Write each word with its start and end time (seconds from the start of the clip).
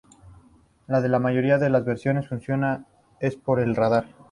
La 0.87 0.99
de 0.99 1.09
la 1.09 1.19
mayoría 1.19 1.59
de 1.59 1.69
las 1.69 1.85
versiones 1.85 2.27
funcionan 2.27 2.87
es 3.19 3.35
por 3.35 3.59
el 3.59 3.75
radar. 3.75 4.05